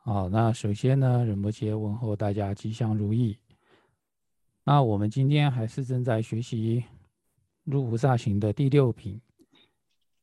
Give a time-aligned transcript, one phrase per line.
[0.00, 3.36] 好，那首先呢，仁波切问候大家吉祥如意。
[4.64, 6.84] 那我们今天还是正在学习
[7.64, 9.20] 入菩萨行的第六品。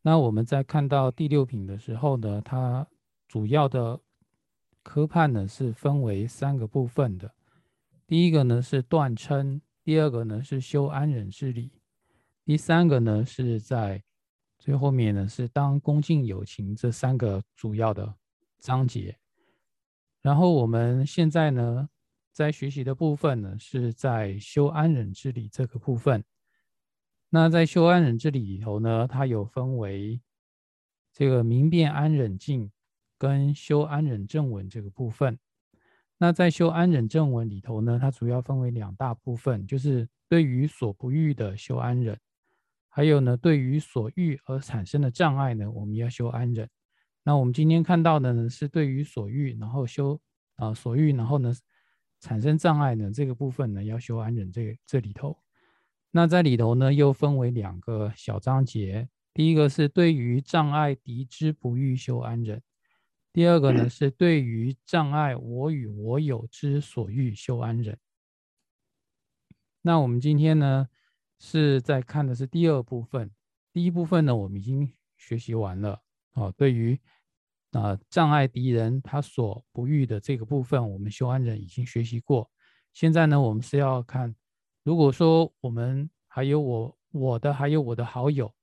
[0.02, 2.88] 那我们在看到第六品的时候呢，它
[3.28, 4.00] 主要的
[4.82, 7.32] 科判呢是分为三个部分的。
[8.08, 11.72] 第一个呢是断称，第二个呢是修安忍之理，
[12.44, 14.04] 第三个呢是在
[14.58, 18.16] 最后面呢是当恭敬有情这三个主要的
[18.60, 19.16] 章节。
[20.26, 21.88] 然后我们现在呢
[22.32, 26.24] 在学习的部分呢是在修安忍之理这个部分。
[27.30, 30.20] 那在修安忍之理里头呢，它有分为
[31.14, 32.72] 这个明辨安忍境
[33.20, 35.38] 跟修安忍正文这个部分。
[36.18, 42.20] 那在修安忍正文里头呢，它主要分为两大部分，就是对于所不欲的修安忍，
[42.90, 46.68] 还有呢对于所欲而产生的障碍呢，我们要修安忍。
[47.26, 50.22] 那我们今天看到的呢是对于所欲，然后修
[50.58, 51.52] 啊所欲，然后呢
[52.22, 55.38] 产生障碍呢这个部分呢要修安忍这这里头。
[56.12, 59.10] 那在里头呢，又分为两个小章节。
[59.34, 62.62] 第一个是对于障碍敌之不欲修安忍，
[63.34, 67.98] 第二个呢是对于障碍我与我有之所欲修安忍。
[69.82, 70.88] 那我们今天呢
[71.38, 73.30] 是在看的是第二部分。
[73.74, 76.54] 第一部分呢我们已经学习完了哦。
[76.56, 76.98] 对于
[77.76, 82.50] 啊障碍敌人他所不欲的这个部分，我们修安忍已经学习过。
[82.94, 84.34] 现在呢我们是要看。
[84.84, 88.54] 如果说我们还有我我的还有我的好友，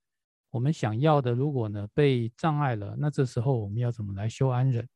[0.51, 4.89] 我们想要的如果呢被障碍了，那这时候我们要怎么来修安忍？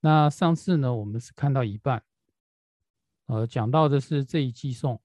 [0.00, 2.02] 那上次呢我们是看到一半，
[3.26, 5.00] 呃，讲到的是这一寄颂：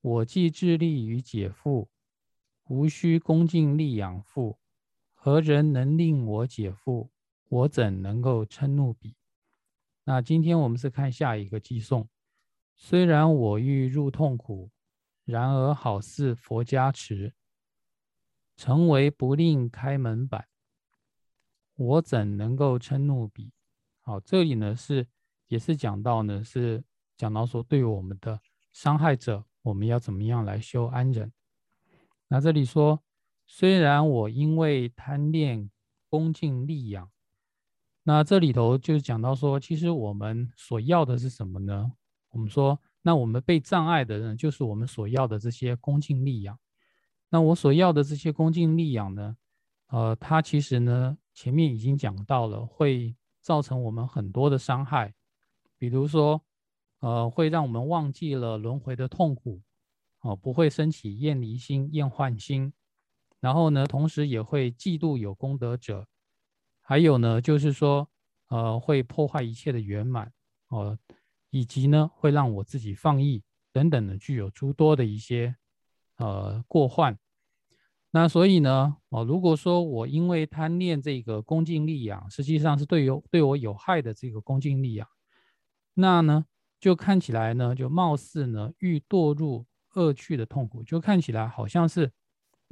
[0.00, 1.86] 我既致力于解缚，
[2.64, 4.58] 无需恭敬力养父，
[5.24, 7.08] 何人能令我解缚？
[7.48, 9.14] 我怎能够嗔怒彼？
[10.02, 12.08] 那今天我们是看下一个寄颂。
[12.74, 14.72] 虽然我欲入痛苦，
[15.24, 17.34] 然而好似佛加持，
[18.56, 20.48] 成为不令开门板，
[21.76, 23.52] 我怎能够嗔怒彼？
[24.00, 25.06] 好，这里呢是
[25.46, 26.82] 也是讲到呢是
[27.16, 28.40] 讲到说对我们的
[28.72, 31.32] 伤害者，我们要怎么样来修安忍？
[32.26, 33.00] 那这里说，
[33.54, 35.68] 虽然我因为贪恋
[36.08, 37.10] 恭敬利养，
[38.02, 41.92] 那这里头就讲到说，其实我们所要的是什么呢？
[42.30, 46.58] 我们说，那我们被障碍的人，就是我们所要的这些恭敬利养。
[47.28, 49.36] 那我所要的这些恭敬利养呢？
[49.88, 55.12] 呃，它其实呢，前面已经讲到了，会造成我们很多的伤害。
[55.76, 56.40] 比如说，
[57.00, 59.60] 呃，会让我们忘记了轮回的痛苦，
[60.22, 62.72] 哦，不会升起厌离心、厌患心。
[63.42, 66.06] 然后呢，同时也会嫉妒有功德者。
[66.80, 68.08] 还有呢，就是说，
[68.48, 70.32] 呃，会破坏一切的圆满，
[70.68, 70.98] 哦。
[71.54, 73.42] 以及呢，会让我自己放逸
[73.74, 75.54] 等等的，具有诸多的一些
[76.16, 77.18] 呃过患。
[78.10, 85.06] 那所以呢，哦，如果说我因为贪恋这个恭敬力养，实际上是对有对我有害的这个恭敬力养，
[85.92, 86.46] 那呢，
[86.80, 92.10] 就看起来呢，就貌似呢，欲堕入恶趣的痛苦，就看起来好像是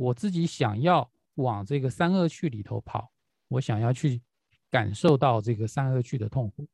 [0.00, 3.12] 我自己想要往这个三恶趣里头跑，
[3.48, 4.22] 我想要去
[4.70, 6.66] 感受到这个三恶趣的痛苦。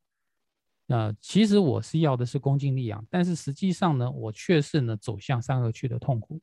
[0.85, 6.39] 那其实我是要的是恭敬力养，但是实际上呢，我却是呢走向三恶趣的痛苦。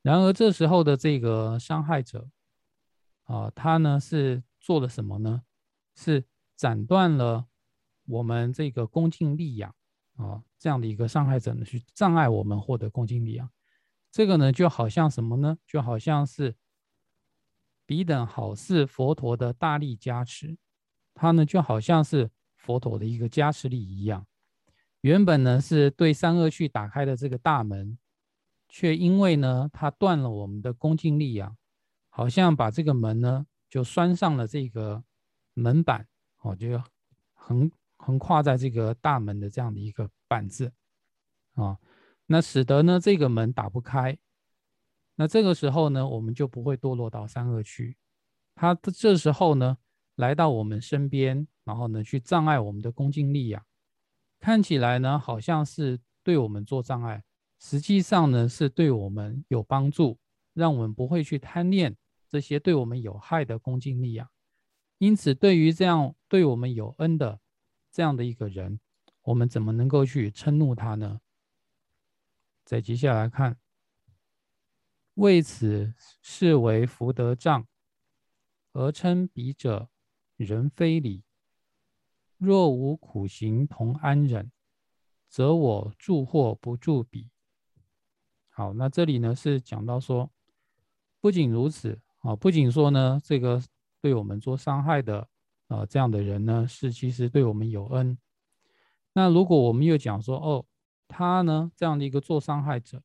[0.00, 2.26] 然而这时候的这个伤害者，
[3.24, 5.42] 啊，他呢是做了什么呢？
[5.94, 6.24] 是
[6.56, 7.44] 斩断了
[8.06, 9.74] 我们这个恭敬力养
[10.16, 13.50] 啊这样的一个伤害者呢，去障碍我们获得恭敬力养。
[14.14, 15.58] 这个呢就好像什么呢？
[15.66, 16.54] 就好像是
[17.84, 20.56] 彼等好似佛陀的大力加持，
[21.12, 22.30] 他呢就好像是。
[22.56, 24.26] 佛陀的一个加持力一样，
[25.02, 27.98] 原本呢是对三恶趣打开的这个大门，
[28.70, 31.54] 却因为呢它断了我们的恭敬力啊，
[32.08, 35.04] 好像把这个门呢就拴上了这个
[35.52, 36.08] 门板，
[36.40, 36.82] 哦，就
[37.34, 40.72] 横横跨在这个大门的这样的一个板子
[41.56, 41.78] 啊，
[42.26, 44.18] 那使得呢这个门打不开，
[45.16, 47.96] 那这个时候呢我们就不会堕落到三恶趣，
[48.54, 49.78] 他这时候呢
[50.16, 51.46] 来到我们身边。
[51.66, 53.64] 然后呢，去障碍我们的恭敬力呀，
[54.38, 57.24] 看起来呢好像是对我们做障碍，
[57.58, 60.18] 实际上呢是对我们有帮助，
[60.52, 61.96] 让我们不会去贪恋
[62.28, 64.28] 这些对我们有害的恭敬力呀。
[64.98, 67.40] 因此，对于这样对我们有恩的
[67.90, 68.78] 这样的一个人，
[69.22, 71.22] 我们怎么能够去嗔怒他呢？
[72.64, 73.58] 再接下来看，
[75.14, 77.66] 为此视为福德障，
[78.72, 79.90] 而称彼者
[80.36, 81.22] 人非礼。
[82.38, 84.50] 若无苦行同安忍，
[85.28, 87.30] 则我助或不助彼。
[88.48, 90.30] 好，那这里呢是讲到说，
[91.20, 93.62] 不仅如此啊，不仅说呢，这个
[94.00, 95.28] 对我们做伤害的
[95.68, 98.16] 啊这样的人呢，是其实对我们有恩。
[99.12, 100.66] 那如果我们又讲说，哦，
[101.08, 103.02] 他呢这样的一个做伤害者，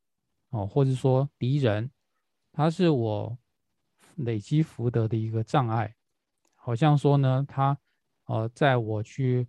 [0.49, 1.91] 哦，或者说敌人，
[2.51, 3.37] 他是我
[4.15, 5.95] 累积福德的一个障碍，
[6.55, 7.77] 好像说呢，他
[8.25, 9.47] 呃，在我去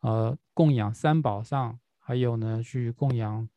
[0.00, 3.48] 呃供养三宝上，还有呢去供养。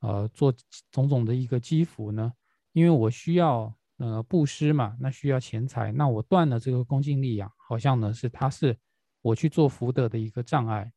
[0.00, 0.54] 呃，做
[0.90, 2.34] 种种的一个积福呢，
[2.72, 8.78] 因为我需要呃布施嘛，那需要钱财，那我断了这个恭敬力呀，好像呢是他是
[9.22, 10.92] 我去做福德的一个障碍，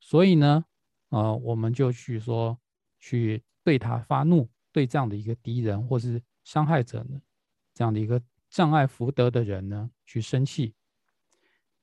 [0.00, 0.64] 所以呢，
[1.10, 2.58] 呃，我们就去说
[2.98, 7.20] 去对他发怒，对这样的一个敌人或是伤害者呢，
[7.74, 10.74] 这样的一个障碍福德的人呢，去生气，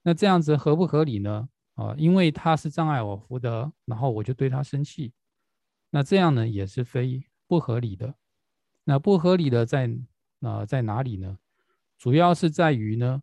[0.01, 1.47] 那这样子合不合理呢？
[1.75, 5.13] 啊，因为他是障碍我福德，然后我就对他生气。
[5.91, 8.15] 那这样呢，也是非不合理的。
[8.85, 9.89] 那不合理的在
[10.39, 11.37] 啊在哪里呢？
[11.97, 13.21] 主要是在于呢，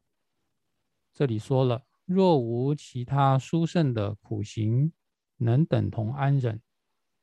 [1.13, 4.93] 这里说了，若无其他殊胜的苦行
[5.37, 6.61] 能等同安忍，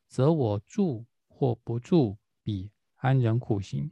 [0.07, 3.91] 则我助或不助比安忍苦行。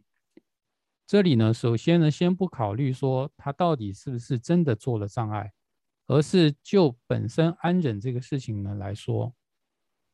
[1.05, 5.53] 这里呢，首先呢，先不考虑说他到底是不是真的做了障碍，
[6.05, 9.33] 而是就本身安忍这个事情呢来说。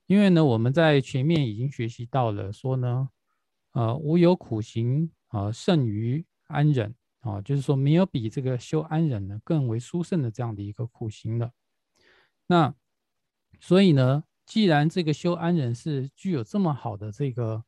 [0.07, 3.09] 因为呢，我们在前面已经学习到了，说呢，
[3.73, 11.51] 呃，无有苦行啊胜于安忍啊，就是说没有比这个修安忍呢更为殊胜的这样的一个苦行了。
[12.47, 12.73] 那
[13.67, 17.63] 所以呢，既然这个修安忍是具有这么好的这个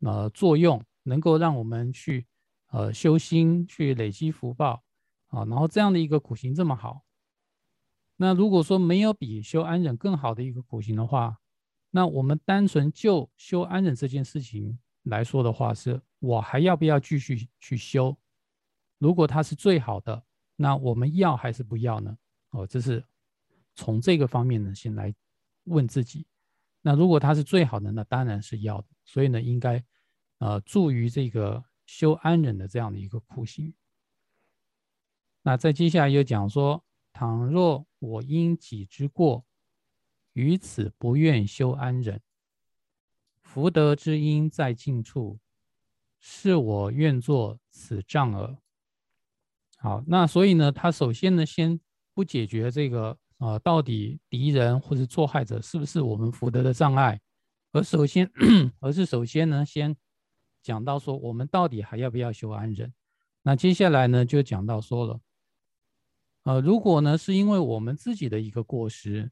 [0.00, 2.26] 呃作用，能够让我们去
[2.68, 4.82] 呃修心、去累积福报
[5.26, 7.02] 啊，然后这样的一个苦行这么好，
[8.16, 11.38] 那如果说没有比修安忍更好的一个苦行的话，
[11.90, 18.16] 那我们单纯就修安忍这件事情来说的话，是我还要不要继续去修？
[18.96, 20.24] 如果它是最好的，
[20.56, 22.16] 那我们要还是不要呢？
[22.52, 23.04] 哦，这是
[23.74, 25.14] 从这个方面呢先来
[25.64, 26.26] 问自己。
[26.80, 28.86] 那如果它是最好的，那当然是要的。
[29.04, 29.84] 所以呢，应该
[30.38, 33.74] 呃助于这个修安忍的这样的一个苦行。
[35.42, 39.44] 那在接下来又讲说，倘若我因己之过。
[40.34, 42.18] 于此不愿修安忍，
[43.42, 45.38] 福德之因在近处，
[46.18, 48.56] 是我愿作此障耳。
[49.76, 51.78] 好，那所以呢，他首先呢，先
[52.14, 57.20] 不解决这个啊，到底敌人或者作害者是不是我们福德的障碍，
[57.72, 58.30] 而首先，
[58.78, 59.96] 而是首先呢，先
[60.62, 62.92] 讲到说，我们到底还要不要修安忍？
[63.42, 65.20] 那接下来呢，就讲到说了，
[66.44, 69.30] 呃，如果呢，是因为我们自己的一个过失。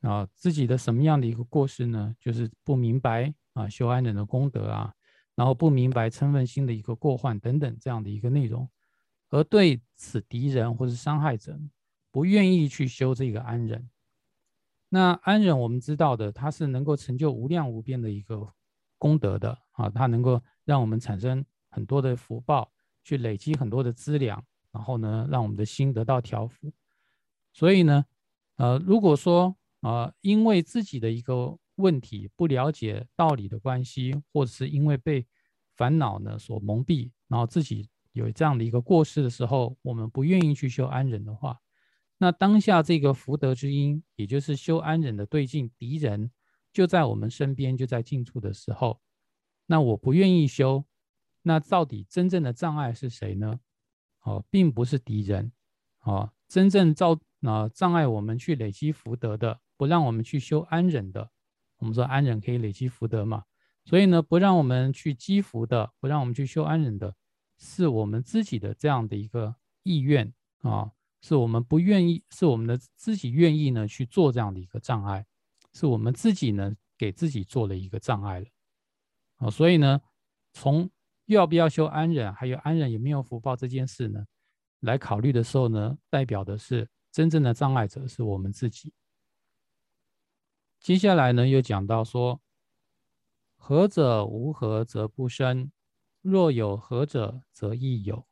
[0.00, 2.14] 啊，自己的什么样的一个过失呢？
[2.20, 4.94] 就是不明白啊修安忍的功德啊，
[5.34, 8.70] 然后不明白嗔恨心的一个过患等等这样的一个内容，
[9.30, 11.58] 而对此敌人或是伤害者
[12.10, 13.88] 不愿意去修这个安忍。
[14.88, 18.54] 那安忍我们知道的，它是能够成就无量无边的一个
[18.96, 22.72] 功德的啊，它能够让我们产生很多的福报，
[23.04, 26.72] 去累积很多的资粮，然后呢，让我们的心得到调伏。
[27.52, 28.04] 所以呢，
[28.56, 35.26] 呃，如果说啊，因为自己的一个问题不了解道理的关系，或者是因为被
[35.76, 41.60] 烦恼呢所蒙蔽，然后自己有这样的一个过失的时候，我们不愿意去修安忍的话，
[42.18, 46.30] 那当下这个福德之因，也就是修安忍的对境敌人
[46.72, 49.00] 就在我们身边，就在近处的时候，
[49.66, 50.84] 那我不愿意修，
[51.42, 53.60] 那到底真正的障碍是谁呢？
[54.22, 55.52] 哦，并不是敌人，
[56.00, 59.60] 哦，真正造啊障碍我们去累积福德的。
[59.76, 61.30] 不让我们去修安忍的，
[61.78, 63.44] 我们说安忍可以累积福德嘛，
[63.84, 67.14] 所以呢，不让我们去积福的，不让我们去修安忍的，
[67.58, 70.34] 是我们自己的这样的一个意愿。
[70.62, 75.26] 啊，是我们不愿意，是我们的自己愿意呢去做这样的一个障碍，
[75.72, 78.46] 是我们自己呢给自己做了一个障碍了
[79.36, 80.00] 啊，所以呢，
[80.52, 80.90] 从
[81.26, 84.24] 要不要修安忍，还有安忍有没有福报这件事呢，
[84.80, 88.92] 来考虑的时候呢，代表的是真正的障碍者是我们自己。
[90.80, 92.40] 接下来呢，又讲到说
[93.58, 95.72] ：“合者无合则不生，
[96.22, 98.26] 若有合者则亦有。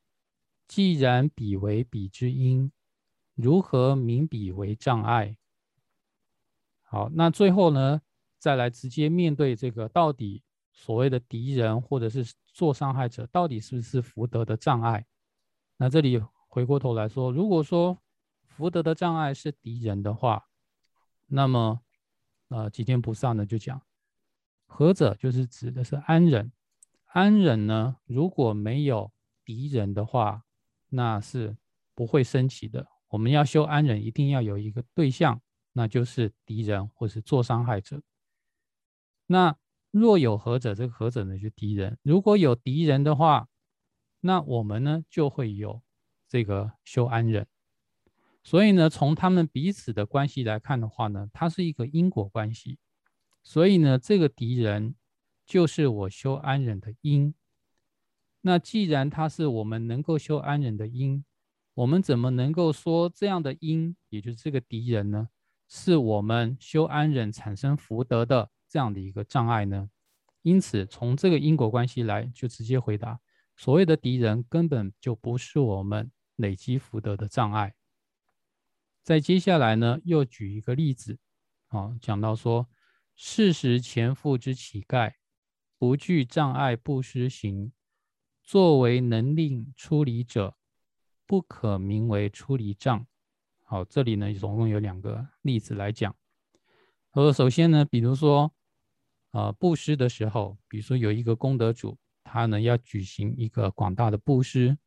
[0.69, 2.73] 既然彼为彼之因，
[3.37, 5.37] 如何名彼为障碍？”
[6.83, 8.03] 好，那最后呢，
[8.39, 15.07] 再来直接面对这个到底所谓的敌人或者是做伤害者，到底是不是福德的障碍？
[15.77, 17.99] 那这里回过头来说，如果说
[18.45, 20.49] 福德的障碍是敌人的话，
[21.27, 21.83] 那么，
[22.49, 23.83] 呃，吉天菩萨呢就讲，
[24.65, 26.51] 何者就是指的是安忍。
[27.07, 29.13] 安忍呢，如果没有
[29.45, 30.45] 敌人的话，
[30.89, 31.57] 那是
[31.95, 32.87] 不会升起的。
[33.09, 35.41] 我们要修安忍，一定要有一个对象，
[35.73, 38.03] 那就是敌人或是做伤害者。
[39.27, 39.57] 那
[39.91, 41.99] 若有何者，这个何者呢，就敌人。
[42.03, 43.49] 如果有敌人的话，
[44.21, 45.83] 那我们呢就会有
[46.29, 47.47] 这个修安忍。
[48.43, 52.79] 所以呢，从他们彼此的关系来看的话呢，它是一个因果关系。
[53.43, 54.95] 所以呢，这个敌人
[55.45, 57.35] 就是我修安忍的因。
[58.43, 61.25] 那既然他是我们能够修安忍的因，
[61.77, 65.29] 我们怎么能够说这样的因，也就是这个敌人呢，
[65.69, 69.91] 是我们修安忍产生福德的这样的一个障碍呢？
[70.41, 73.21] 因此，从这个因果关系来，就直接回答：
[73.57, 77.75] 所谓的敌人根本就不是我们累积福德的障碍。
[79.03, 81.19] 在接下来呢，又举一个例子，
[81.69, 82.71] 啊，讲到说，
[83.15, 85.13] 事实前富之乞丐，
[85.77, 87.71] 不惧障碍不施行。
[88.43, 90.57] 作为能令出离者，
[91.27, 93.07] 不可名为出离障。
[93.63, 96.15] 好，这里呢总共有两个例子来讲。
[97.13, 98.53] 呃，首先呢，比如说，
[99.33, 104.79] 呃，布施的时候，比如说有一个功德主，他呢要举行一个广大的布施，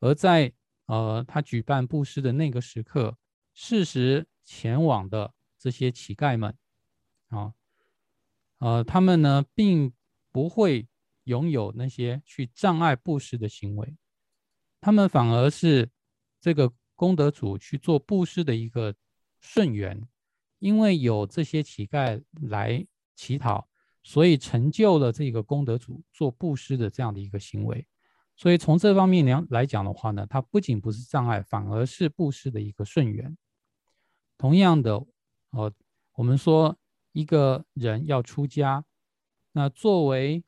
[0.00, 0.52] 而在
[0.86, 3.18] 呃他举办布施的那个时刻，
[3.52, 6.56] 适时前往的这些乞丐们，
[7.28, 7.52] 啊，
[8.58, 9.92] 呃，他们呢并
[10.32, 10.88] 不会。
[11.26, 13.96] 拥有那些去障碍布施的行为，
[14.86, 15.90] 他们反而是
[16.40, 18.94] 这个功德主去做布施的一个
[19.40, 20.00] 顺缘，
[20.60, 23.68] 因为有这些乞丐来乞讨，
[24.04, 27.84] 所以成就了这个功德主做布施的这样的一个行为。
[28.36, 33.36] 所以从这方面来来讲的话呢，它不仅不是障碍，反而是布施的一个顺缘。
[34.38, 35.04] 同样的，
[35.50, 35.72] 呃，
[36.14, 36.78] 我们说
[37.10, 38.84] 一个人要出家，
[39.50, 40.44] 那作为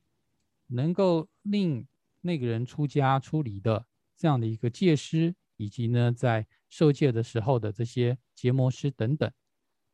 [0.69, 1.89] 能够令
[2.21, 3.85] 那个人出家出离的
[4.19, 9.33] 这样的一个戒师，以及呢，在受戒的时候的这些结魔师等等，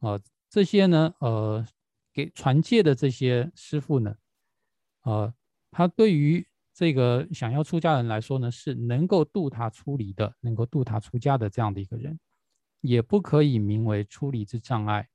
[0.01, 1.65] 啊，这些呢，呃，
[2.13, 4.17] 给传戒的这些师傅呢，
[5.03, 5.33] 呃，
[5.71, 12.19] 他对于这个想要出家人来说呢，是能够度他出离的，能够度他出家的这样的一个人，
[12.81, 15.09] 也不可以名为出离之障碍。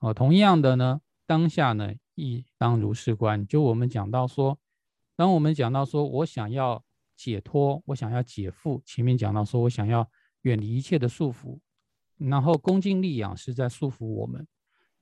[0.00, 1.94] 哦，同样的呢，当下呢。
[2.20, 3.46] 亦当如是观。
[3.46, 4.58] 就我们讲到说，
[5.14, 6.84] 当我们讲到说我想要
[7.18, 8.80] 解脱，我想要解缚。
[8.84, 10.08] 前面讲到说我想要
[10.42, 11.58] 远离一切的束缚，
[12.16, 14.46] 然后恭敬力养是在束缚我们。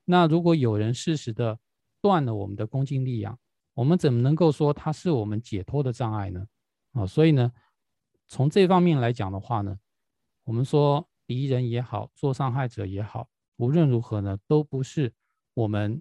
[0.06, 1.58] 那如果有人适时的
[2.00, 3.38] 断了我们的恭敬力养，
[3.74, 6.46] 我们怎么能够说他是我们解脱的障碍呢？
[6.92, 7.52] 啊，所以呢，
[8.26, 9.78] 从这方面来讲的话呢，
[10.44, 15.12] 我们说敌人也好，做伤害者也好，无论如何呢，都不是
[15.52, 16.00] 我们。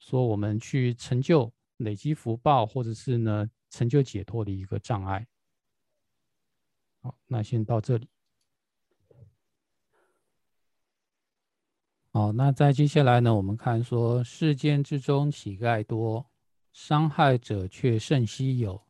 [0.00, 5.26] 说我们去成就累积福报，或者是呢成就解脱的一个障碍。
[7.00, 8.08] 好，那先到这里。
[12.10, 16.30] 好，那在接下来呢，我们看说世间之中乞丐多，
[16.72, 18.82] 伤害者却甚稀有。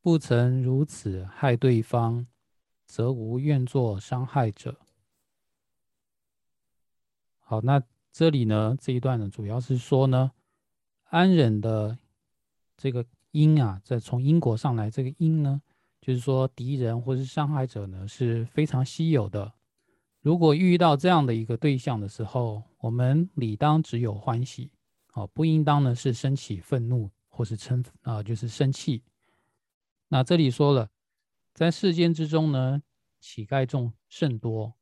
[0.00, 2.26] 不曾如此害对方，
[2.86, 4.80] 则无愿做伤害者。
[7.38, 7.82] 好，那。
[8.14, 10.32] 这里呢，这一段呢，主要是说呢，
[11.04, 11.96] 安忍的
[12.76, 15.60] 这个因啊，在从因果上来，这个因呢，
[16.00, 19.52] 就是说敌人或是伤害者呢是非常稀有的。
[20.20, 24.70] 如果遇到这样的一个对象的时候，我们理当只有欢喜，
[25.14, 29.02] 哦，不应当呢是升起愤怒或是称啊，就是生气。
[30.08, 30.88] 那这里说了，
[31.52, 32.80] 在世间之中呢，
[33.18, 34.72] 乞丐众甚多。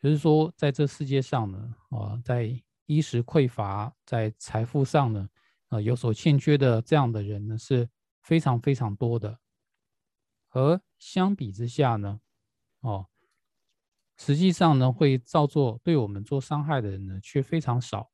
[0.00, 5.26] 就是说，在这世界上呢，啊，在衣食匮乏、在财富上呢，
[5.74, 7.88] 啊，有所欠缺的这样的人呢，是
[8.22, 9.40] 非常非常多的。
[10.50, 12.20] 而相比之下呢，
[12.80, 13.08] 哦，
[14.16, 18.12] 实际上呢，会造作对我们做伤害的人呢，却非常少。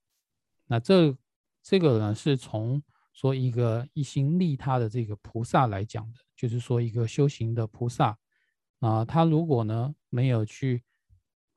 [0.66, 1.14] 那这
[1.62, 8.18] 这个呢，是从说一个一心利他的这个菩萨来讲的，就是说一个修行的菩萨
[8.78, 10.82] 啊，他如果呢没有去。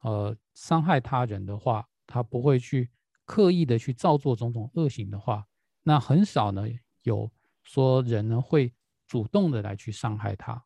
[0.05, 2.91] 呃，伤害他人的话，他不会去
[3.23, 5.47] 刻意的去造作种种恶行的话，
[5.83, 6.63] 那很少呢
[7.03, 8.73] 有说人呢会
[9.05, 10.63] 主动的来去伤害他。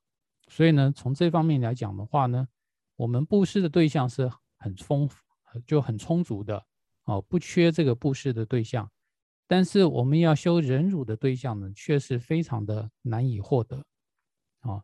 [0.48, 2.48] 所以呢，从这方面来讲的话呢，
[2.96, 5.18] 我们布施的对象是很丰富，
[5.66, 6.66] 就很充足的
[7.04, 8.90] 哦，不缺这个布施的对象。
[9.48, 13.86] 但是我们要修忍辱的对象呢，却是非常的难以获得
[14.62, 14.84] 啊。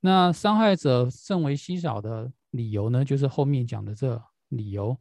[0.00, 2.32] 那伤害者甚为稀少的。
[2.52, 4.98] 理由呢，就是后面讲的这理由，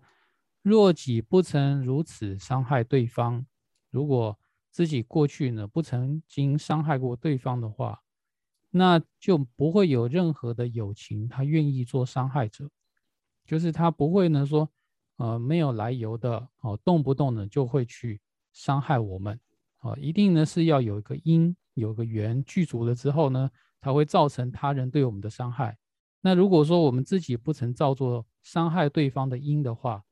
[0.62, 3.44] 若己不曾如此伤害对方，
[3.90, 4.38] 如果
[4.72, 8.02] 自己过去呢不曾经伤害过对方的话，
[8.70, 12.70] 那就不会有任何的友情，他愿意做伤害者，
[13.46, 14.70] 就是他不会呢说，
[15.18, 18.22] 呃，没有来由的哦，动不动呢就会去
[18.54, 19.40] 伤害我们，
[19.80, 23.50] 啊，一定呢是要有一个因，有个缘具足了之后呢，
[23.82, 25.78] 才会造成他人对我们的伤害。
[26.22, 30.04] 那如果说我们自己不曾造作伤害对方的因的话，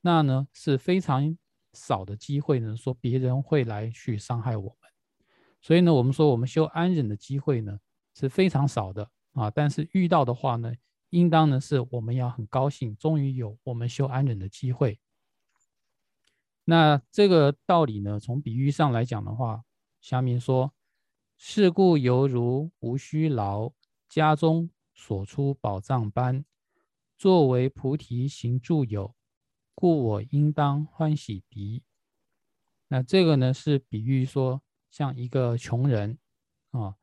[0.00, 1.36] 那呢是非常
[1.72, 4.90] 少的机会呢，说别人会来去伤害我们。
[5.60, 7.78] 所以呢，我们说我们修安忍的机会呢。
[8.14, 10.70] 是非常少的啊，但是遇到的话呢，
[11.08, 15.00] 应当呢是我们要很高兴，终于有我们修安忍的机会。
[16.64, 19.64] 那这个道理呢，从比喻上来讲的话，
[19.98, 20.74] 下面说：
[21.38, 23.72] 是故犹如无须劳
[24.10, 26.44] 家中所出宝藏般，
[27.16, 29.14] 作为菩提行助友，
[29.82, 31.82] 故我应当欢喜敌。
[32.86, 36.18] 那这个呢是比喻说，像一个穷人
[36.70, 36.94] 啊。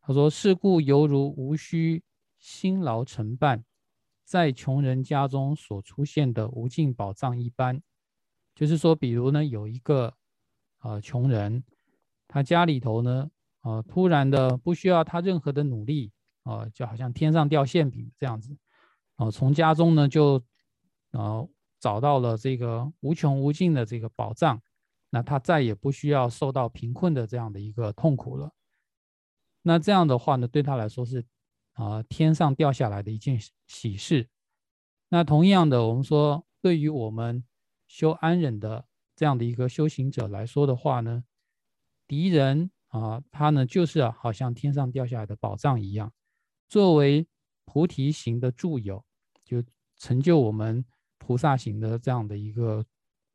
[0.00, 2.04] 他说：“事故犹如无需
[2.38, 3.64] 辛劳承办，
[4.22, 7.82] 在穷人家中所出现的无尽宝藏一般。
[8.54, 10.14] 就是说，比如呢，有一个
[10.78, 11.64] 呃穷人，
[12.28, 13.28] 他家里头呢，
[13.62, 16.12] 呃，突然的不需要他任何的努力，
[16.44, 18.56] 啊，就好像天上掉馅饼这样子，
[19.16, 20.40] 哦，从家中呢就
[21.10, 21.48] 呃
[21.80, 24.60] 找到了这个无穷无尽的这个宝藏，
[25.10, 28.52] 那他再也不需要受到贫困的这样的一个痛苦了。”
[29.62, 31.24] 那这样的话呢，对他来说是
[31.72, 34.28] 啊天上掉下来的一件喜事。
[35.08, 37.44] 那同样的，我们说对于我们
[37.86, 41.24] 修安忍的这样的一个修行者来说的话呢，
[42.06, 46.12] 敌人啊，他呢就是好像天上掉下来的宝藏一样，
[46.68, 47.26] 作为
[47.64, 49.04] 菩提行的助友，
[49.44, 49.62] 就
[49.96, 50.84] 成就我们
[51.28, 52.84] 菩萨行的这样的一个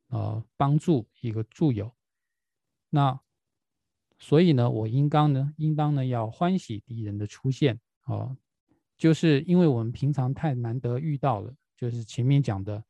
[0.07, 1.91] 呃帮助一个助友。
[2.89, 3.19] 那。
[4.19, 8.37] 所以呢，我应当呢，应当呢，要欢喜敌人的出现啊，
[8.97, 12.81] 就是因为我们平常太难得遇到了，就是前面讲的，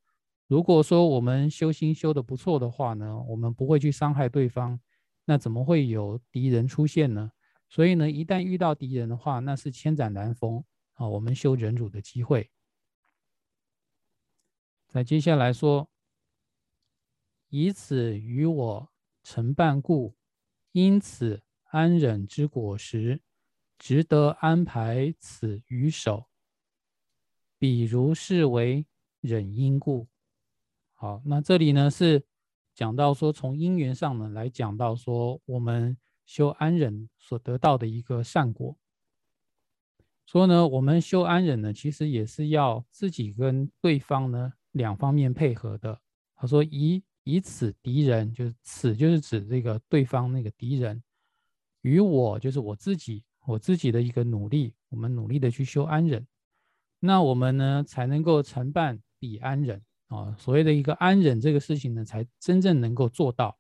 [0.48, 4.80] 如果说我们修心修的不错的话呢，我们不会去伤害对方，
[5.26, 7.32] 那怎么会有敌人出现呢？
[7.68, 12.52] 所以呢，一旦遇到敌人的话，那是千载难逢啊，我们修忍辱的机会。
[14.94, 15.90] 在接下来说，
[17.50, 18.90] 以此与我
[19.24, 20.14] 成伴故。
[20.72, 23.20] 因此，安忍之果实，
[23.80, 26.28] 值得安排此于手。
[27.58, 28.86] 比如是为
[29.20, 30.08] 忍因故。
[30.94, 32.24] 好，那这里呢是
[32.76, 38.78] 讲到说，从因缘上呢来讲到说，我们修安忍所得到的一个善果。
[40.28, 46.00] 说呢，我们修安忍呢，其实也是要自己跟对方呢两方面配合的。
[46.36, 47.02] 他说以。
[47.26, 51.02] 以此敌人，就是此就是指这个对方那个敌人，
[51.82, 56.28] 与我就是我自己，我自己的一个努力，我们努力的去修安忍，
[57.00, 60.36] 那我们呢才能够承办彼安忍啊。
[60.38, 63.58] 所谓的一个安忍这个事情呢，才真正能够做到。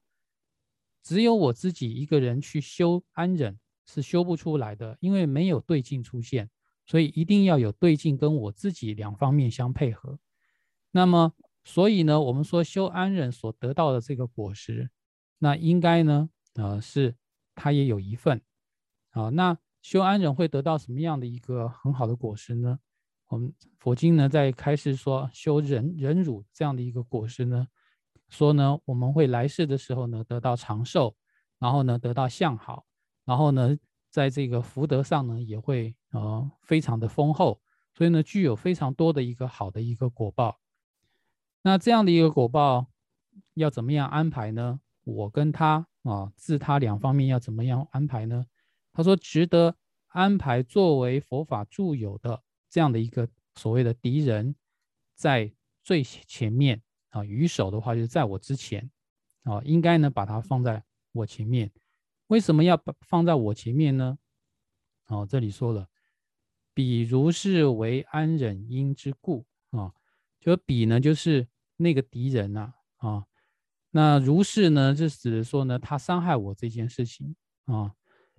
[1.01, 6.49] 只有我自己一个人去修安忍是修不出来的，因为没有对境出现，
[6.85, 10.19] 所以一定要有对境跟我自己两方面相配合。
[10.93, 11.33] 那么。
[11.65, 14.89] 所以呢，我们说修安忍所得到的这个果实，
[15.39, 17.15] 那应该呢，呃，是
[17.55, 18.41] 他也有一份，
[19.11, 22.79] 啊，那修安忍会得到什么样的一个很好的果实呢？
[23.29, 27.65] 我们佛经呢在开始说修忍忍辱这样的一个果实呢，
[28.27, 31.15] 说呢我们会来世的时候呢得到长寿，
[31.59, 32.85] 然后呢得到相好，
[33.23, 33.73] 然后呢
[34.09, 37.61] 在这个福德上呢也会呃非常的丰厚，
[37.93, 40.59] 所以呢具有非常多的一个好的一个果报。
[41.65, 42.87] 那这样的一个果报
[43.53, 44.81] 要怎么样安排呢？
[45.05, 48.45] 我跟他啊，自他两方面要怎么样安排呢？
[48.91, 54.53] 他说值得安排作为佛法助友的这样的一个所谓的敌人，
[55.15, 58.91] 在最前面啊，于首的话就是在我之前
[59.43, 61.71] 啊，应该呢把它放在我前面。
[62.27, 64.17] 为什么要把放在我前面呢？
[65.07, 65.87] 哦，这里说了，
[66.73, 69.93] 比如是为安忍因之故啊，
[70.41, 71.47] 就比呢就是。
[71.83, 73.25] 那个敌人呐，啊，
[73.91, 77.93] 那如是呢，就指的说呢，他伤害我这件事情啊，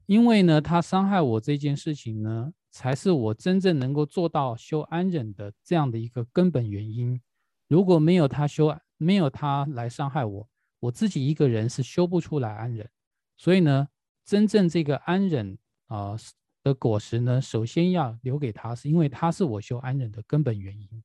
[0.07, 7.21] 因为呢，他伤害我这件事情呢，才是我真正能够做到修安忍的这样的一个根本原因。
[7.69, 10.49] 如果没有他修，没有他来伤害我，
[10.81, 12.91] 我自己一个人是修不出来安忍。
[13.37, 13.89] 所以呢，
[14.25, 16.17] 真正这个安忍啊
[16.63, 21.05] 的果实呢，首先要留给他，是因为他是我修安忍的根本原因。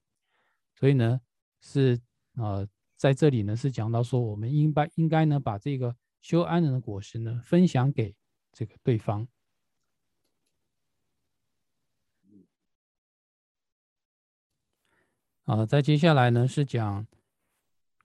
[0.76, 1.22] 所以呢，
[1.62, 2.00] 是。
[2.40, 8.16] 呃，在这里呢是讲到说，我们应该应该呢把这个修安忍的果实呢分享给
[8.54, 9.28] 这个对方。
[15.44, 17.06] 啊，在接下来呢是讲，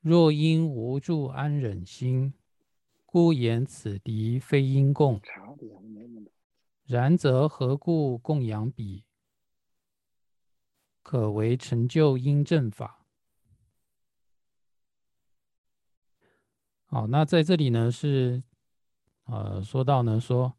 [0.00, 2.34] 若因无助安忍心，
[3.06, 5.20] 故言此敌非因共。
[6.86, 9.04] 然则何故供养彼？
[11.02, 13.03] 可为成就因正法。
[16.94, 18.40] 好，那在这里呢是，
[19.24, 20.54] 呃，说到呢说。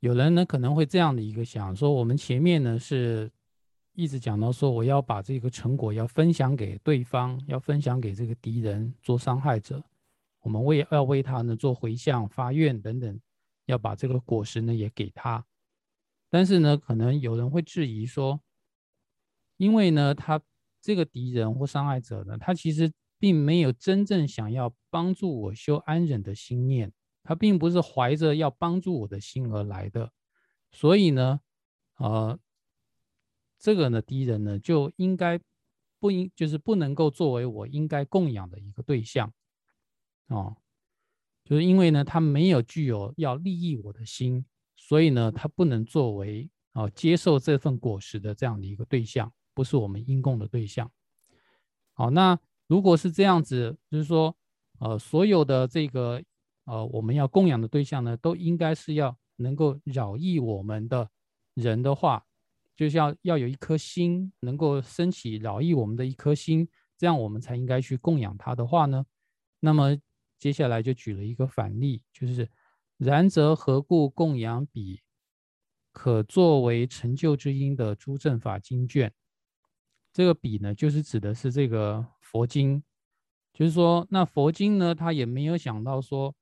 [0.00, 3.30] 有人呢可能会这样的一个想说，我们前面呢是
[3.92, 9.80] 一直讲到说，我要把这个成果要分享给对方，要分享给这个敌人做伤害者，
[10.40, 13.20] 我们为要为他呢做回向、发愿等等，
[13.66, 15.46] 要把这个果实呢也给他。
[16.28, 18.40] 但是呢，可能有人会质疑说，
[19.58, 20.42] 因为呢他
[20.88, 26.90] 这个敌人或伤害者呢，他其实并没有真正想要帮助我修安忍的心念。
[27.22, 30.10] 他并不是怀着要帮助我的心而来的，
[30.72, 31.40] 所以呢，
[31.98, 32.38] 呃，
[33.58, 35.38] 这个呢敌人呢就应该
[35.98, 39.30] 不应就是不能够作为我应该供养的一个对象，
[40.28, 40.56] 哦，
[41.44, 50.88] 就是因为呢他没有具有要利益我的心，所以呢他不能作为啊接受这份果实的这样的一个对象，不是我们应供的对象。
[51.94, 54.36] 好，那如果是这样子，就是说，
[54.78, 56.22] 呃，所有的这个。
[56.70, 61.10] 呃，我们要供养的对象呢，都应该是要能够饶益我们的
[61.54, 62.26] 人的话，
[62.76, 66.68] 就是要要有一颗心，能够升起饶益我们的一颗心，
[66.98, 69.06] 这样我们才应该去供养他的话呢。
[69.60, 69.96] 那么
[70.38, 72.46] 接下来就举了一个反例，就是
[72.98, 75.00] 然则何故供养彼
[75.90, 79.10] 可作为成就之因的诸正法经卷？
[80.18, 82.82] 这个比呢，就是指的是这个佛经，
[83.52, 86.34] 就是说那佛经呢，他也没有想到说。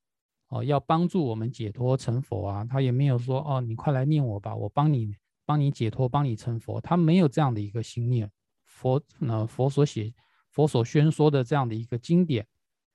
[0.48, 8.30] 哦，要帮助我们解脱成佛啊，他也没有说哦，你快来念我吧，我帮你帮你解脱，帮你成佛，他没有这样的一个心念。
[8.64, 10.14] 佛呢，佛所写、
[10.48, 12.46] 佛所宣说的这样的一个经典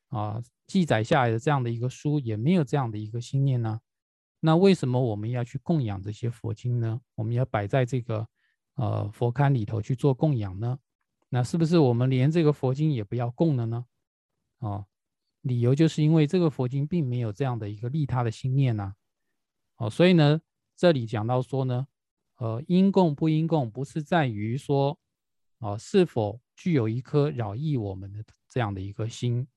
[0.08, 3.82] 啊，记载下来的这样的一个书，也没有这样的一个心念呢。
[4.40, 7.02] 那为什么我们要去供养这些佛经呢？
[7.16, 8.26] 我们要摆在这个
[8.82, 10.80] 呃佛龛里头去做供养呢？
[11.30, 13.86] 那是不是我们连这个佛经也不要供了呢？
[14.58, 14.88] 啊？
[15.42, 18.96] 理由就是因为这个佛经并没有这样的一个利他的心念呐，
[19.78, 20.42] 哦，所以呢，
[20.76, 21.88] 这里讲到说呢，
[22.38, 25.00] 呃，因供不因供，不是在于说，
[25.60, 29.48] 啊，是否具有一颗饶益我们的这样的一个心。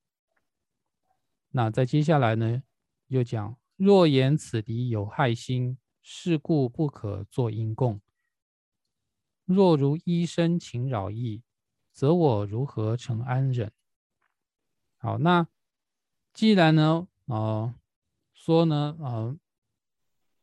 [1.50, 2.62] 那在接下来呢，
[3.08, 8.00] 又讲若言此敌有害心，是故不可作因供。
[9.44, 11.42] 若如医生情扰益，
[11.92, 13.70] 则我如何成安忍？
[14.98, 15.46] 好，那。
[16.32, 17.72] 既然呢，呃，
[18.32, 19.38] 说呢，呃，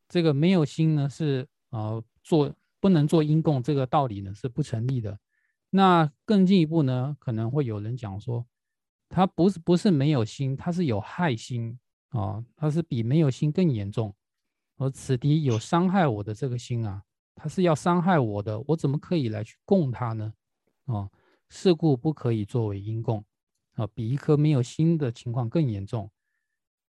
[0.08, 5.20] 这个没有心呢是呃做不能做因供这个道理呢是不成立的。
[5.70, 8.48] 那更进一步呢，可能会有人讲说，
[9.10, 11.78] 他不是不是没有心，他是有害心
[12.12, 14.16] 啊，他是比没有心更严重。
[14.78, 17.04] 而此敌有伤害我的这个心啊，
[17.36, 20.34] 他是要伤害我的，我怎么可以来去供他呢？
[20.86, 21.10] 啊，
[21.50, 23.24] 事故不可以作为因供。
[23.76, 26.12] 啊，比一颗没有心的情况更严重。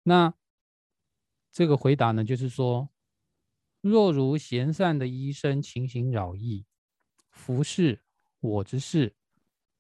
[0.05, 0.33] 那
[1.51, 2.89] 这个回答呢，就是说，
[3.81, 6.65] 若如贤善的医生情形扰益，
[7.31, 8.01] 服侍
[8.39, 9.17] 我之事，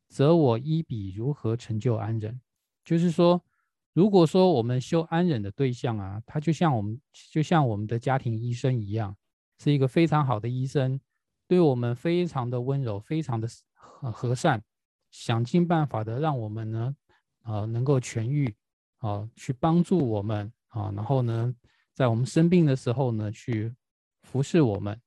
[0.08, 2.40] 则我依彼如何成就安忍？
[2.84, 3.44] 就是说，
[3.92, 9.16] 如果说我们修安忍的对象啊，他就像我们，就像我们的家庭医生一样，
[9.58, 11.00] 是一个非常好的医生，
[11.46, 14.62] 对我们非常的温柔，非常的和和善。
[15.10, 16.94] 想尽办法的让我们呢，
[17.42, 18.54] 啊，能够痊愈，
[18.98, 21.54] 啊，去帮助我们，啊，然后呢，
[21.94, 23.74] 在我们生病的时候呢，去
[24.22, 25.00] 服侍我们。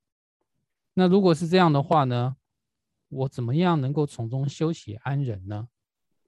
[0.95, 2.35] 那如果是这样的话呢，
[3.09, 5.69] 我怎么样能够从中修起安忍呢？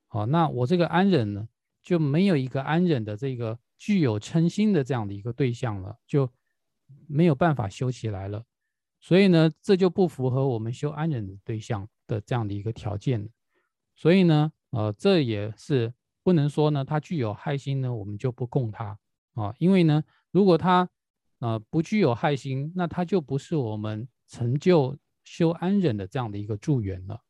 [0.07, 1.47] 好，那我这个安忍呢，
[1.81, 6.29] 就没有一个安忍的这个具有称心的这样的一个对象了，就
[7.07, 8.45] 没有办法修起来了。
[8.99, 13.29] 所以呢，这就不符合我们修安忍的对象的这样的一个条件。
[13.95, 18.97] 所以呢，呃，这也是不能说呢，他具有害心呢，我们就不供他
[19.33, 19.53] 啊。
[19.59, 20.89] 因为呢，如果他
[21.39, 27.21] 呃不具有害心，那他就不是我们成就修安忍的这样的一个助缘了。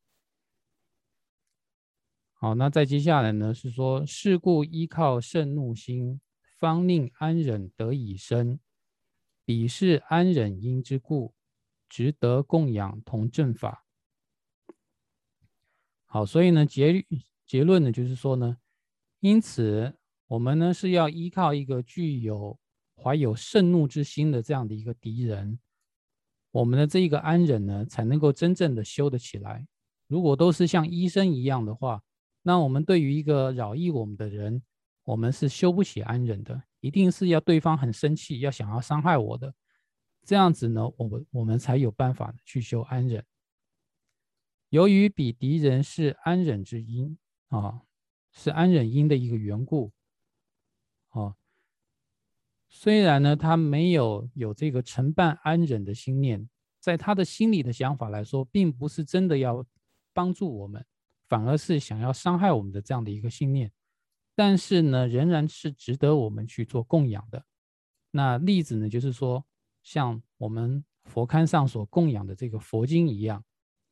[2.33, 6.21] 好，那再接下来呢，是说是故依靠圣怒心，
[6.59, 8.59] 方令安忍得以生，
[9.45, 11.33] 彼是安忍因之故，
[11.89, 13.85] 值得供养同正法。
[16.05, 17.05] 好，所以呢结
[17.45, 18.57] 结论呢就是说呢，
[19.19, 22.57] 因此我们呢是要依靠一个具有
[22.95, 25.59] 怀有盛怒之心的这样的一个敌人，
[26.51, 29.67] 我们的这一个安忍呢才能够真正的修得起来。
[30.07, 32.01] 如果都是像医生一样的话，
[32.43, 34.61] 那我们对于一个扰益我们的人，
[35.03, 39.53] 我们是修不起安忍的，一定是要对方很生气，要想要伤害我的，
[40.23, 43.23] 这样子呢，我们我们才有办法去修安忍。
[44.69, 47.17] 由于比敌人是安忍之因
[47.49, 47.81] 啊，
[48.31, 49.91] 是安忍因的一个缘故
[51.09, 51.35] 啊。
[52.69, 59.63] 虽然呢，他没有有这个承办安忍的心念，在他的心里的想法来说，并不是真的要
[60.11, 60.83] 帮助我们，
[61.27, 63.71] 反而是想要伤害我们的这样的一个信念。
[64.35, 67.45] 但是呢，仍然是值得我们去做供养的。
[68.11, 69.45] 那例子呢，就是说，
[69.81, 73.43] 像我们佛龛上所供养的这个佛经一样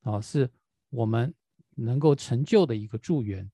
[0.02, 0.50] 啊，是。
[0.94, 1.34] 我们
[1.76, 3.50] 能够成就的一个助缘，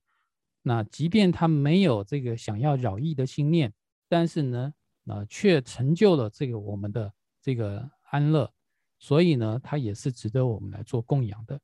[0.63, 3.71] 那即便他没有这个想要扰益的心念，
[4.10, 4.73] 但是呢，
[5.06, 8.52] 呃，却成就了这个我们的这个安乐，
[8.97, 11.62] 所以呢，他也是值得我们来做供养的。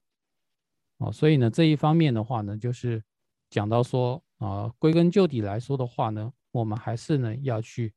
[0.99, 3.03] 哦，所以呢，这一方面的话呢，就是
[3.49, 7.93] 讲到说啊，归根究底来说的话呢，我们还是呢要去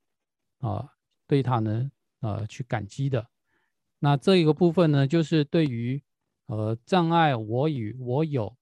[0.58, 0.88] 啊
[1.26, 3.26] 对他呢呃去感激的。
[3.98, 6.02] 那这一个部分呢，就是对于。
[6.48, 8.56] 呃，障碍我与我有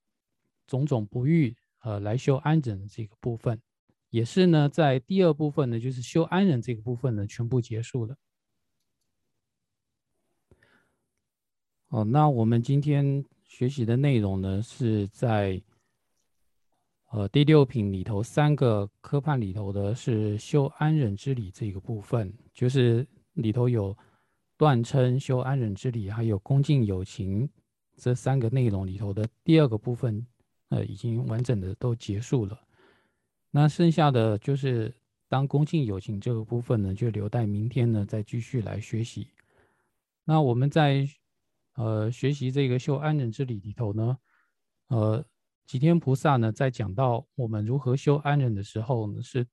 [0.66, 3.61] 种种不遇，呃，来修安忍的这个部分，
[4.09, 8.16] 也是呢，在第二部分呢，就是修安忍这个部分呢，全部结束了。
[11.88, 15.62] 哦，那我们今天学习的内容呢，是在
[17.14, 23.96] 呃第六品里头三个科判里头的是修安忍之理这个部分，就是里头有
[24.57, 27.48] 断称修安忍之理，还有恭敬友情。
[27.96, 30.27] 这三个内容里头的第二个部分，
[30.70, 32.61] 呃，已经完整的都结束了。
[33.53, 34.92] 那剩下的就是
[35.29, 39.29] 当恭敬友情这个部分呢，就留待明天呢再继续来学习。
[40.24, 41.09] 那我们在
[41.77, 44.18] 呃学习这个修安忍之理里头呢，
[44.88, 45.24] 呃，
[45.66, 49.46] 吉天菩萨呢在讲到我们如何修安忍的时候呢，是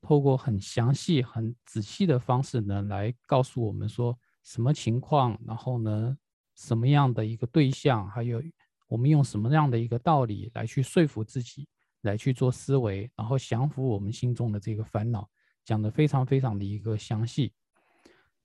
[0.00, 6.16] 透过很详细、很仔细的方式呢来告诉我们说什么情况，然后呢。
[6.60, 8.42] 什么样的一个对象，还有
[8.88, 11.68] 我们用什么样的一个道理来去说服自己，
[12.00, 15.30] 来去做思维，然后降服我们心中的这个烦恼，
[15.64, 17.52] 讲的非常非常的一个详细。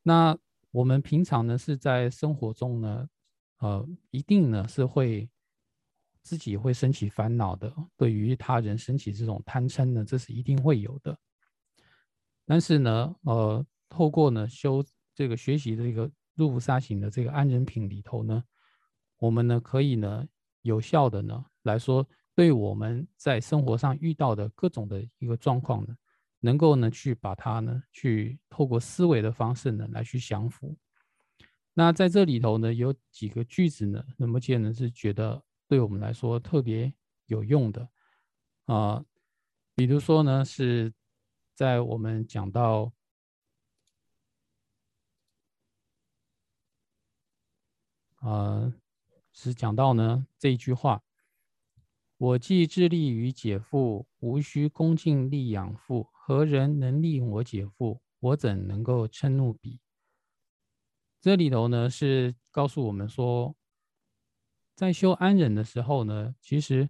[0.03, 0.37] 那
[0.69, 3.09] 我们平常呢是在生活中呢，
[3.57, 5.27] 呃，一定呢是会
[6.23, 11.15] 自己会升起烦恼的，对于他人升起这种贪嗔呢，这是一定会有的。
[12.45, 14.83] 但是呢，呃，透过呢修
[15.13, 16.11] 这个学习这个。
[16.35, 18.43] 入菩萨行的这个安忍品里头呢，
[19.19, 20.27] 我们呢可以呢
[20.63, 25.95] 有效的呢来说，对我们在生活上遇到的各种的一个状况呢，
[26.39, 30.75] 能够呢去把它呢去透过思维的方式呢来去降服。
[31.75, 35.39] 那在这里头呢有几个句子呢，那么见呢是觉得
[35.73, 36.93] 对我们来说特别
[37.25, 37.89] 有用的
[38.65, 39.03] 啊，
[39.73, 40.93] 比如说呢是
[41.55, 42.93] 在我们讲到。
[48.21, 48.71] 呃，
[49.31, 51.03] 是讲到呢这一句话
[52.17, 56.07] ：“我既致力于解父，无需恭敬力养父。
[56.13, 57.99] 何人能令我解父？
[58.19, 59.81] 我怎能够嗔怒彼？”
[61.19, 63.55] 这里头呢是告诉我们说，
[64.75, 66.89] 在修安忍的时候呢，其实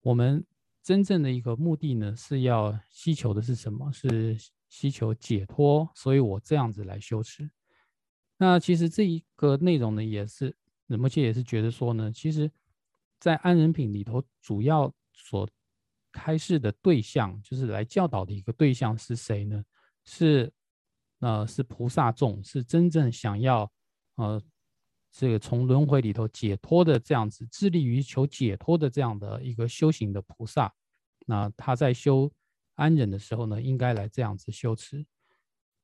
[0.00, 0.44] 我们
[0.82, 3.90] 真正的一个目的呢，是要希求的是什么？
[3.92, 4.36] 是
[4.68, 5.90] 希求解脱。
[5.94, 7.50] 所以我这样子来修持。
[8.36, 10.56] 那其实这一个内容呢，也是。
[10.88, 12.50] 仁波切也是觉得说呢，其实，
[13.18, 15.48] 在安忍品里头，主要所
[16.10, 19.64] 开示的对象，就是来教导的一个对象是谁呢？
[20.04, 20.52] 是，
[21.20, 23.72] 呃，是菩萨众，是真正想要，
[24.16, 24.42] 呃，
[25.12, 30.72] 这个从轮回里头解脱的这样子，致力于求解脱的这样的一个修行的菩萨。
[31.26, 32.32] 那他在修
[32.74, 35.04] 安忍的时候呢，应该来这样子修持。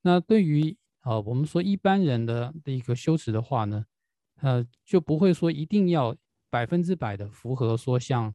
[0.01, 3.85] 那对于，呃，我们说一般人的的一个修持的话呢？
[4.41, 6.17] 呃，就不会说一定要
[6.49, 8.33] 百分之百的符合说像，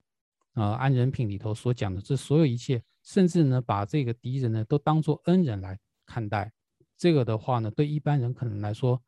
[0.53, 6.51] 呃，安人品里头所讲的这所有一切，甚至呢把这个敌人呢都当做恩人来看待，
[6.97, 9.01] 这个的话呢，对一般人可能来说，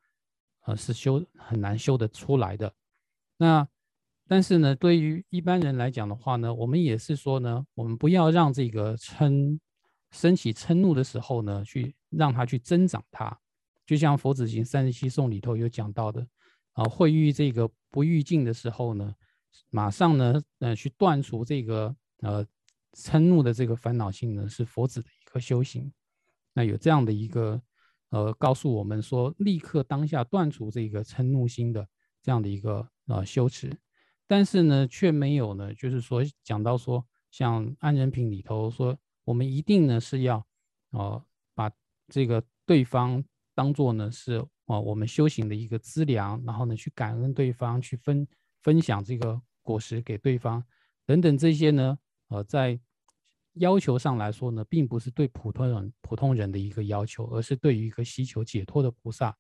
[0.65, 2.73] 呃，是修很难修得出来的。
[3.37, 3.67] 那
[4.27, 9.59] 但是呢，对于一般人来讲的话呢，我们也是说呢，我们不要让这个嗔
[10.11, 13.37] 升起嗔怒的时候呢，去让它去增长它，
[13.85, 16.25] 就像佛子行三十七颂里头有讲到的。
[16.73, 19.15] 啊，会遇这个不遇境的时候呢，
[19.69, 22.45] 马上呢，呃，去断除这个呃
[22.93, 25.89] 嗔怒的这个烦恼性呢，是佛子的一个修行。
[26.53, 27.61] 那有这样的一个
[28.15, 31.85] 呃，告诉我们说，立刻当下断除这个嗔怒心的
[32.23, 33.69] 这样的一个呃修持，
[34.25, 40.41] 但是呢，却没有呢，就是说讲到说，像安人品里头说，我们一定呢是要
[40.91, 41.21] 呃
[41.53, 41.69] 把
[42.07, 43.21] 这个对方
[43.53, 48.25] 当做呢是啊我们修行的一个资粮，然后呢去感恩对方，去分
[48.61, 50.63] 分享这个果实给对方
[51.05, 51.99] 等等这些呢，
[52.29, 52.79] 呃在。
[53.55, 59.37] 要求上来说呢，并不是对普通人普通人的一个要求，而是对于一个希求解脱的菩萨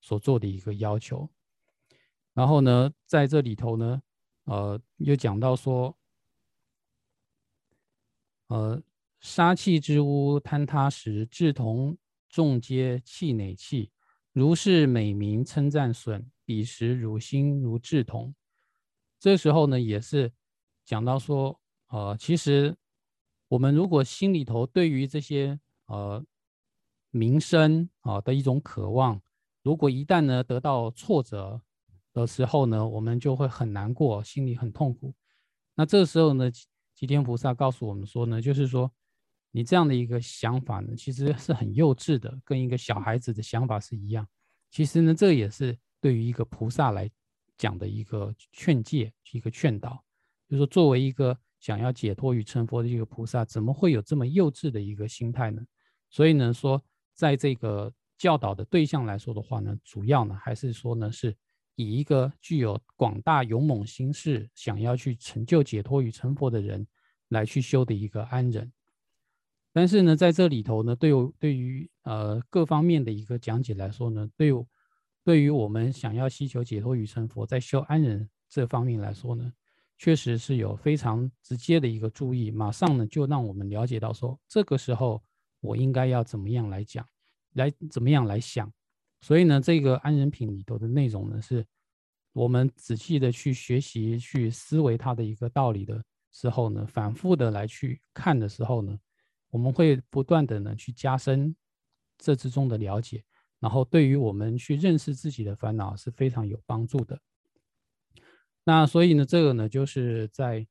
[0.00, 1.28] 所做的一个要求。
[2.32, 4.02] 然后呢，在这里头呢，
[4.44, 5.96] 呃，又讲到说，
[8.46, 8.82] 呃，
[9.20, 13.90] 杀气之屋坍塌时，志同众皆气馁气，
[14.32, 18.34] 如是美名称赞损，彼时汝心如志同。
[19.18, 20.32] 这时候呢，也是
[20.86, 22.74] 讲到说，呃，其实。
[23.48, 26.22] 我们如果心里头对于这些呃
[27.10, 29.18] 名声啊的一种渴望，
[29.62, 31.60] 如果一旦呢得到挫折
[32.12, 35.14] 的时候呢，我们就会很难过，心里很痛苦。
[35.74, 36.50] 那这时候呢，
[36.94, 38.92] 吉天菩萨告诉我们说呢，就是说
[39.50, 44.28] 你这样的一个想法呢，其实是很幼稚的，跟一个小孩子的想法是一样。
[44.70, 47.10] 其实呢，这也是对于一个菩萨来
[47.56, 50.04] 讲的一个劝诫，一个劝导，
[50.48, 51.38] 就是说作为一个。
[51.60, 55.62] 想要解脱与成佛的一个菩萨，怎么会有这么幼稚的一个心态呢？
[56.10, 56.82] 所以呢，说
[57.14, 61.34] 在这个教导的对象来说的话呢，主要呢还是说呢，是
[61.74, 66.86] 以一个具有广大勇猛心事，想要去成就解脱与成佛的人
[67.28, 68.72] 来去修的一个安忍。
[69.72, 74.50] 但是呢，在这里头呢，对对于呃各方面的一个讲解来说呢，对
[75.22, 79.52] 对于我们想要希求解脱与成佛，在修安忍这方面来说呢。
[79.98, 85.20] 确实是有非常直接的一个注意，马上呢就让我们了解到说，这个时候
[85.60, 87.04] 我应该要怎么样来讲，
[87.54, 88.72] 来怎么样来想。
[89.20, 91.66] 所以呢，这个安人品里头的内容呢，是
[92.32, 98.96] 我们仔细的去学习、去思维它的一个道理的时候呢，反复的来去看的时候呢，
[99.50, 101.52] 我们会不断的呢去加深
[102.16, 103.24] 这之中的了解，
[103.58, 107.18] 然后对于我们去认识自己的烦恼是非常有帮助的。
[108.68, 110.66] 那所以呢，这个呢，就是在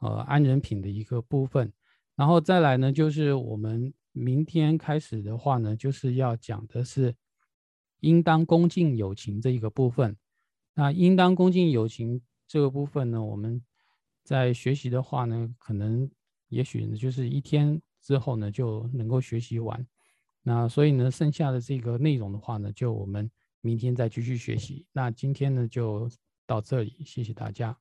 [0.00, 1.72] 呃安人品的一个部分，
[2.14, 7.16] 然后再来呢，就是我们明天开始的话呢，就是要讲的是
[8.00, 10.14] 应当恭敬友情这一个部分。
[10.74, 13.64] 那应当恭敬友情这个部分呢，我们
[14.22, 16.10] 在学习的话呢，可能
[16.48, 19.86] 也许呢，就是一天之后呢就能够学习完。
[20.42, 23.30] 那所以呢，剩下的这个内容的话呢，就我们
[23.62, 24.84] 明天再继续学习。
[24.92, 26.10] 那今天呢就。
[26.48, 27.78] 到这里，谢谢大家。